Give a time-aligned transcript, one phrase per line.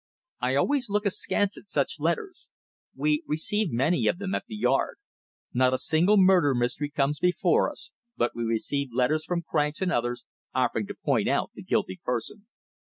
[0.39, 2.49] "I always look askance at such letters.
[2.95, 4.95] We receive many of them at the Yard.
[5.53, 9.91] Not a single murder mystery comes before us, but we receive letters from cranks and
[9.91, 10.25] others
[10.55, 12.47] offering to point out the guilty person."